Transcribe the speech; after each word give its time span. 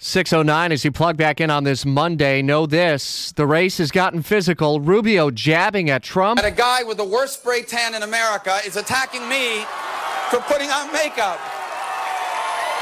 609 0.00 0.70
as 0.70 0.84
you 0.84 0.92
plug 0.92 1.16
back 1.16 1.40
in 1.40 1.50
on 1.50 1.64
this 1.64 1.84
Monday. 1.84 2.40
Know 2.40 2.66
this 2.66 3.32
the 3.32 3.46
race 3.48 3.78
has 3.78 3.90
gotten 3.90 4.22
physical. 4.22 4.80
Rubio 4.80 5.30
jabbing 5.32 5.90
at 5.90 6.04
Trump. 6.04 6.38
And 6.38 6.46
a 6.46 6.56
guy 6.56 6.84
with 6.84 6.98
the 6.98 7.04
worst 7.04 7.40
spray 7.40 7.62
tan 7.62 7.96
in 7.96 8.02
America 8.04 8.58
is 8.64 8.76
attacking 8.76 9.28
me 9.28 9.64
for 10.30 10.38
putting 10.42 10.70
on 10.70 10.92
makeup. 10.92 11.40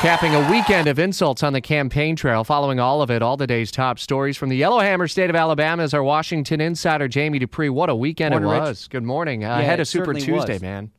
Capping 0.01 0.35
a 0.35 0.51
weekend 0.51 0.89
of 0.89 0.99
insults 0.99 1.43
on 1.43 1.55
the 1.55 1.61
campaign 1.63 2.17
trail. 2.17 2.45
Following 2.45 2.79
all 2.79 3.01
of 3.01 3.11
it, 3.11 3.23
all 3.23 3.39
the 3.39 3.47
day's 3.47 3.71
top 3.71 3.99
stories 3.99 4.37
from 4.37 4.51
the 4.51 4.57
Yellowhammer 4.57 5.09
state 5.09 5.31
of 5.31 5.37
Alabama 5.37 5.83
is 5.85 5.95
our 5.95 6.03
Washington 6.03 6.61
insider, 6.61 7.09
Jamie 7.09 7.39
Dupree. 7.39 7.71
What 7.71 7.89
a 7.89 7.95
weekend 7.97 8.33
morning, 8.33 8.51
it 8.51 8.53
Rich. 8.53 8.61
was. 8.61 8.89
Good 8.89 9.05
morning. 9.05 9.43
Uh, 9.43 9.49
Yeah, 9.57 9.59
ahead 9.61 9.81
of 9.81 9.89
Super 9.89 10.13
Tuesday, 10.13 10.53
was. 10.55 10.61
man. 10.61 10.91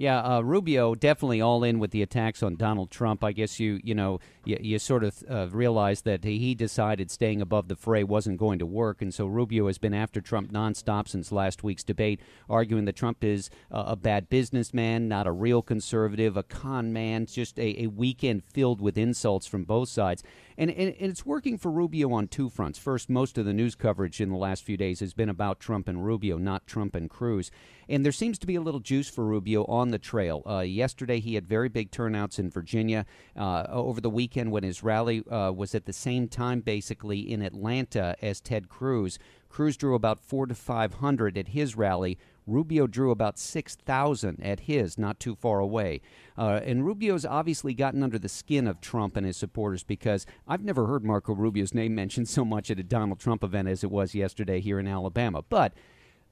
Yeah, 0.00 0.20
uh, 0.20 0.40
Rubio 0.40 0.94
definitely 0.94 1.42
all 1.42 1.62
in 1.62 1.78
with 1.78 1.90
the 1.90 2.00
attacks 2.00 2.42
on 2.42 2.56
Donald 2.56 2.90
Trump. 2.90 3.22
I 3.22 3.32
guess 3.32 3.60
you 3.60 3.80
you 3.84 3.94
know 3.94 4.18
you, 4.46 4.56
you 4.58 4.78
sort 4.78 5.04
of 5.04 5.22
uh, 5.30 5.48
realized 5.50 6.06
that 6.06 6.24
he 6.24 6.54
decided 6.54 7.10
staying 7.10 7.42
above 7.42 7.68
the 7.68 7.76
fray 7.76 8.02
wasn't 8.02 8.38
going 8.38 8.58
to 8.60 8.64
work, 8.64 9.02
and 9.02 9.12
so 9.12 9.26
Rubio 9.26 9.66
has 9.66 9.76
been 9.76 9.92
after 9.92 10.22
Trump 10.22 10.52
nonstop 10.52 11.06
since 11.06 11.30
last 11.30 11.62
week's 11.62 11.84
debate, 11.84 12.18
arguing 12.48 12.86
that 12.86 12.96
Trump 12.96 13.22
is 13.22 13.50
uh, 13.70 13.84
a 13.88 13.94
bad 13.94 14.30
businessman, 14.30 15.06
not 15.06 15.26
a 15.26 15.32
real 15.32 15.60
conservative, 15.60 16.34
a 16.34 16.44
con 16.44 16.94
man, 16.94 17.26
just 17.26 17.58
a, 17.58 17.82
a 17.82 17.88
weekend 17.88 18.42
filled 18.42 18.80
with 18.80 18.96
insults 18.96 19.46
from 19.46 19.64
both 19.64 19.90
sides. 19.90 20.22
And, 20.60 20.70
and, 20.70 20.94
and 21.00 21.10
it's 21.10 21.24
working 21.24 21.56
for 21.56 21.70
Rubio 21.70 22.12
on 22.12 22.28
two 22.28 22.50
fronts. 22.50 22.78
First, 22.78 23.08
most 23.08 23.38
of 23.38 23.46
the 23.46 23.54
news 23.54 23.74
coverage 23.74 24.20
in 24.20 24.28
the 24.28 24.36
last 24.36 24.62
few 24.62 24.76
days 24.76 25.00
has 25.00 25.14
been 25.14 25.30
about 25.30 25.58
Trump 25.58 25.88
and 25.88 26.04
Rubio, 26.04 26.36
not 26.36 26.66
Trump 26.66 26.94
and 26.94 27.08
Cruz. 27.08 27.50
And 27.88 28.04
there 28.04 28.12
seems 28.12 28.38
to 28.40 28.46
be 28.46 28.56
a 28.56 28.60
little 28.60 28.78
juice 28.78 29.08
for 29.08 29.24
Rubio 29.24 29.64
on 29.64 29.90
the 29.90 29.98
trail. 29.98 30.42
Uh, 30.46 30.58
yesterday, 30.58 31.18
he 31.18 31.34
had 31.34 31.46
very 31.46 31.70
big 31.70 31.90
turnouts 31.90 32.38
in 32.38 32.50
Virginia. 32.50 33.06
Uh, 33.34 33.64
over 33.70 34.02
the 34.02 34.10
weekend, 34.10 34.52
when 34.52 34.62
his 34.62 34.82
rally 34.82 35.26
uh, 35.28 35.50
was 35.50 35.74
at 35.74 35.86
the 35.86 35.94
same 35.94 36.28
time, 36.28 36.60
basically, 36.60 37.20
in 37.20 37.40
Atlanta 37.40 38.14
as 38.20 38.42
Ted 38.42 38.68
Cruz, 38.68 39.18
Cruz 39.50 39.76
drew 39.76 39.94
about 39.94 40.20
four 40.20 40.46
to 40.46 40.54
500 40.54 41.36
at 41.36 41.48
his 41.48 41.76
rally. 41.76 42.16
Rubio 42.46 42.86
drew 42.86 43.10
about 43.10 43.38
6,000 43.38 44.42
at 44.42 44.60
his, 44.60 44.96
not 44.96 45.20
too 45.20 45.34
far 45.34 45.60
away. 45.60 46.00
Uh, 46.38 46.60
and 46.64 46.86
Rubio's 46.86 47.26
obviously 47.26 47.74
gotten 47.74 48.02
under 48.02 48.18
the 48.18 48.28
skin 48.28 48.66
of 48.66 48.80
Trump 48.80 49.16
and 49.16 49.26
his 49.26 49.36
supporters 49.36 49.82
because 49.82 50.24
I've 50.48 50.64
never 50.64 50.86
heard 50.86 51.04
Marco 51.04 51.34
Rubio's 51.34 51.74
name 51.74 51.94
mentioned 51.94 52.28
so 52.28 52.44
much 52.44 52.70
at 52.70 52.78
a 52.78 52.82
Donald 52.82 53.18
Trump 53.18 53.44
event 53.44 53.68
as 53.68 53.84
it 53.84 53.90
was 53.90 54.14
yesterday 54.14 54.60
here 54.60 54.80
in 54.80 54.88
Alabama. 54.88 55.42
But 55.48 55.74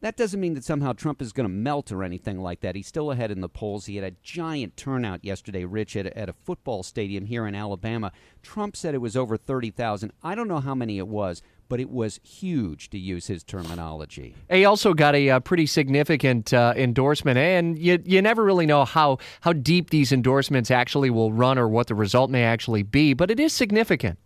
that 0.01 0.17
doesn't 0.17 0.41
mean 0.41 0.55
that 0.55 0.65
somehow 0.65 0.93
Trump 0.93 1.21
is 1.21 1.33
going 1.33 1.49
to 1.49 1.53
melt 1.53 1.91
or 1.91 2.05
anything 2.05 2.41
like 2.41 2.61
that. 2.61 2.77
He's 2.77 2.87
still 2.87 3.11
ahead 3.11 3.31
in 3.31 3.41
the 3.41 3.49
polls. 3.49 3.87
He 3.87 3.97
had 3.97 4.05
a 4.05 4.17
giant 4.23 4.77
turnout 4.77 5.25
yesterday, 5.25 5.65
Rich, 5.65 5.97
at 5.97 6.07
a, 6.07 6.17
at 6.17 6.29
a 6.29 6.33
football 6.33 6.83
stadium 6.83 7.27
here 7.27 7.47
in 7.47 7.55
Alabama. 7.55 8.13
Trump 8.43 8.77
said 8.77 8.95
it 8.95 8.99
was 8.99 9.17
over 9.17 9.37
30,000. 9.37 10.13
I 10.23 10.35
don't 10.35 10.49
know 10.49 10.61
how 10.61 10.75
many 10.75 10.99
it 10.99 11.09
was, 11.09 11.43
but 11.69 11.81
it 11.81 11.91
was 11.91 12.21
huge, 12.23 12.91
to 12.91 12.99
use 12.99 13.27
his 13.27 13.43
terminology. 13.43 14.35
He 14.51 14.65
also 14.65 14.95
got 14.95 15.15
a, 15.15 15.31
uh 15.31 15.41
pretty 15.41 15.67
significant 15.67 16.55
uh, 16.55 16.73
endorsement, 16.77 17.39
and 17.39 17.79
you 17.79 17.99
you 18.05 18.23
never 18.23 18.45
really 18.45 18.67
know 18.67 18.85
how 18.85 19.19
how 19.41 19.53
deep 19.53 19.91
these 19.91 20.13
endorsements 20.13 20.71
actually 20.71 21.11
will 21.11 21.33
run 21.33 21.59
or 21.59 21.69
what 21.69 21.89
the 21.89 21.95
result 21.95 22.31
may 22.31 22.45
actually 22.45 22.83
be, 22.83 23.15
but 23.15 23.31
it 23.31 23.39
is 23.39 23.53
significant. 23.53 24.19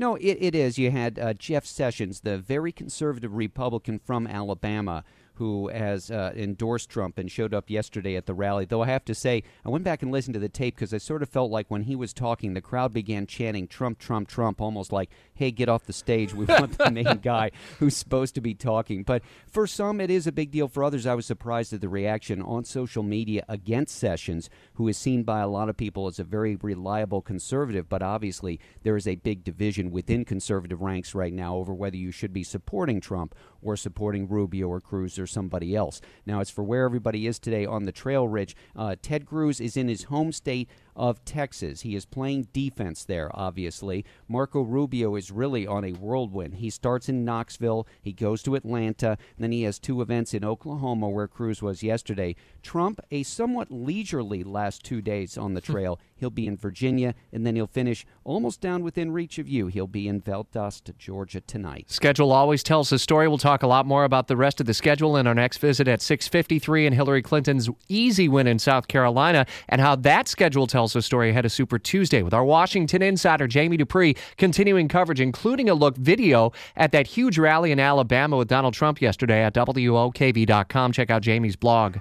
No, 0.00 0.14
it, 0.14 0.38
it 0.40 0.54
is. 0.54 0.78
You 0.78 0.90
had 0.90 1.18
uh, 1.18 1.34
Jeff 1.34 1.66
Sessions, 1.66 2.20
the 2.20 2.38
very 2.38 2.72
conservative 2.72 3.34
Republican 3.34 3.98
from 3.98 4.26
Alabama, 4.26 5.04
who 5.40 5.68
has 5.68 6.10
uh, 6.10 6.30
endorsed 6.36 6.90
Trump 6.90 7.16
and 7.16 7.32
showed 7.32 7.54
up 7.54 7.70
yesterday 7.70 8.14
at 8.14 8.26
the 8.26 8.34
rally. 8.34 8.66
Though 8.66 8.82
I 8.82 8.88
have 8.88 9.06
to 9.06 9.14
say, 9.14 9.42
I 9.64 9.70
went 9.70 9.84
back 9.84 10.02
and 10.02 10.12
listened 10.12 10.34
to 10.34 10.38
the 10.38 10.50
tape 10.50 10.74
because 10.74 10.92
I 10.92 10.98
sort 10.98 11.22
of 11.22 11.30
felt 11.30 11.50
like 11.50 11.70
when 11.70 11.84
he 11.84 11.96
was 11.96 12.12
talking, 12.12 12.52
the 12.52 12.60
crowd 12.60 12.92
began 12.92 13.26
chanting 13.26 13.66
Trump, 13.66 13.98
Trump, 13.98 14.28
Trump, 14.28 14.60
almost 14.60 14.92
like, 14.92 15.08
hey, 15.32 15.50
get 15.50 15.70
off 15.70 15.86
the 15.86 15.94
stage. 15.94 16.34
We 16.34 16.44
want 16.44 16.76
the 16.76 16.90
main 16.90 17.18
guy 17.22 17.52
who's 17.78 17.96
supposed 17.96 18.34
to 18.34 18.42
be 18.42 18.52
talking. 18.52 19.02
But 19.02 19.22
for 19.46 19.66
some, 19.66 19.98
it 19.98 20.10
is 20.10 20.26
a 20.26 20.32
big 20.32 20.50
deal. 20.50 20.68
For 20.68 20.84
others, 20.84 21.06
I 21.06 21.14
was 21.14 21.24
surprised 21.24 21.72
at 21.72 21.80
the 21.80 21.88
reaction 21.88 22.42
on 22.42 22.64
social 22.64 23.02
media 23.02 23.42
against 23.48 23.96
Sessions, 23.96 24.50
who 24.74 24.88
is 24.88 24.98
seen 24.98 25.22
by 25.22 25.40
a 25.40 25.48
lot 25.48 25.70
of 25.70 25.76
people 25.78 26.06
as 26.06 26.18
a 26.18 26.24
very 26.24 26.56
reliable 26.56 27.22
conservative. 27.22 27.88
But 27.88 28.02
obviously, 28.02 28.60
there 28.82 28.94
is 28.94 29.08
a 29.08 29.14
big 29.14 29.42
division 29.42 29.90
within 29.90 30.26
conservative 30.26 30.82
ranks 30.82 31.14
right 31.14 31.32
now 31.32 31.56
over 31.56 31.72
whether 31.72 31.96
you 31.96 32.10
should 32.10 32.34
be 32.34 32.44
supporting 32.44 33.00
Trump 33.00 33.34
or 33.62 33.74
supporting 33.74 34.28
Rubio 34.28 34.68
or 34.68 34.82
Cruz 34.82 35.18
or 35.18 35.29
somebody 35.30 35.74
else. 35.74 36.00
Now, 36.26 36.40
as 36.40 36.50
for 36.50 36.62
where 36.62 36.84
everybody 36.84 37.26
is 37.26 37.38
today 37.38 37.64
on 37.64 37.84
the 37.84 37.92
trail, 37.92 38.28
Rich, 38.28 38.54
uh, 38.76 38.96
Ted 39.00 39.26
Cruz 39.26 39.60
is 39.60 39.76
in 39.76 39.88
his 39.88 40.04
home 40.04 40.32
state 40.32 40.68
of 41.00 41.24
Texas. 41.24 41.80
He 41.80 41.96
is 41.96 42.04
playing 42.04 42.48
defense 42.52 43.04
there, 43.04 43.30
obviously. 43.32 44.04
Marco 44.28 44.60
Rubio 44.60 45.16
is 45.16 45.30
really 45.30 45.66
on 45.66 45.82
a 45.82 45.92
whirlwind. 45.92 46.56
He 46.56 46.68
starts 46.68 47.08
in 47.08 47.24
Knoxville, 47.24 47.86
he 48.02 48.12
goes 48.12 48.42
to 48.42 48.54
Atlanta, 48.54 49.16
then 49.38 49.50
he 49.50 49.62
has 49.62 49.78
two 49.78 50.02
events 50.02 50.34
in 50.34 50.44
Oklahoma 50.44 51.08
where 51.08 51.26
Cruz 51.26 51.62
was 51.62 51.82
yesterday. 51.82 52.36
Trump, 52.62 53.00
a 53.10 53.22
somewhat 53.22 53.70
leisurely 53.70 54.44
last 54.44 54.84
two 54.84 55.00
days 55.00 55.38
on 55.38 55.54
the 55.54 55.62
hmm. 55.62 55.72
trail. 55.72 56.00
He'll 56.16 56.28
be 56.28 56.46
in 56.46 56.58
Virginia, 56.58 57.14
and 57.32 57.46
then 57.46 57.56
he'll 57.56 57.66
finish 57.66 58.04
almost 58.22 58.60
down 58.60 58.82
within 58.82 59.10
reach 59.10 59.38
of 59.38 59.48
you. 59.48 59.68
He'll 59.68 59.86
be 59.86 60.06
in 60.06 60.20
Valdosta, 60.20 60.94
Georgia 60.98 61.40
tonight. 61.40 61.90
Schedule 61.90 62.30
always 62.30 62.62
tells 62.62 62.90
the 62.90 62.98
story. 62.98 63.26
We'll 63.26 63.38
talk 63.38 63.62
a 63.62 63.66
lot 63.66 63.86
more 63.86 64.04
about 64.04 64.28
the 64.28 64.36
rest 64.36 64.60
of 64.60 64.66
the 64.66 64.74
schedule 64.74 65.16
in 65.16 65.26
our 65.26 65.34
next 65.34 65.58
visit 65.58 65.88
at 65.88 66.00
6:53 66.02 66.84
and 66.84 66.94
Hillary 66.94 67.22
Clinton's 67.22 67.70
easy 67.88 68.28
win 68.28 68.46
in 68.46 68.58
South 68.58 68.86
Carolina 68.86 69.46
and 69.70 69.80
how 69.80 69.96
that 69.96 70.28
schedule 70.28 70.66
tells 70.66 70.89
the 70.92 71.02
story 71.02 71.30
ahead 71.30 71.44
of 71.44 71.52
Super 71.52 71.78
Tuesday 71.78 72.22
with 72.22 72.34
our 72.34 72.44
Washington 72.44 73.02
insider 73.02 73.46
Jamie 73.46 73.76
Dupree 73.76 74.16
continuing 74.36 74.88
coverage 74.88 75.20
including 75.20 75.68
a 75.68 75.74
look 75.74 75.96
video 75.96 76.52
at 76.76 76.92
that 76.92 77.06
huge 77.06 77.38
rally 77.38 77.72
in 77.72 77.80
Alabama 77.80 78.36
with 78.36 78.48
Donald 78.48 78.74
Trump 78.74 79.00
yesterday 79.00 79.42
at 79.42 79.54
WOKV.com. 79.54 80.92
Check 80.92 81.10
out 81.10 81.22
Jamie's 81.22 81.56
blog. 81.56 81.96